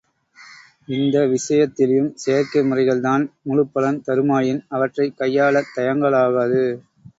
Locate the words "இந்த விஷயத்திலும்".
0.87-2.07